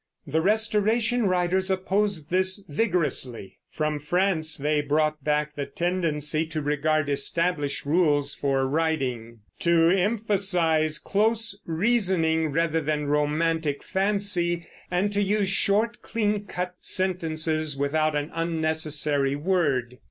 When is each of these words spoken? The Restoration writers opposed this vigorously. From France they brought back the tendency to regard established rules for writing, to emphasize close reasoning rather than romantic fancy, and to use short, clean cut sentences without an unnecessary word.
The 0.25 0.41
Restoration 0.41 1.27
writers 1.27 1.69
opposed 1.69 2.31
this 2.31 2.63
vigorously. 2.67 3.59
From 3.69 3.99
France 3.99 4.57
they 4.57 4.81
brought 4.81 5.23
back 5.23 5.53
the 5.53 5.67
tendency 5.67 6.47
to 6.47 6.59
regard 6.59 7.07
established 7.07 7.85
rules 7.85 8.33
for 8.33 8.65
writing, 8.65 9.41
to 9.59 9.91
emphasize 9.91 10.97
close 10.97 11.61
reasoning 11.67 12.51
rather 12.51 12.81
than 12.81 13.05
romantic 13.05 13.83
fancy, 13.83 14.67
and 14.89 15.13
to 15.13 15.21
use 15.21 15.49
short, 15.49 16.01
clean 16.01 16.45
cut 16.47 16.73
sentences 16.79 17.77
without 17.77 18.15
an 18.15 18.31
unnecessary 18.33 19.35
word. 19.35 19.99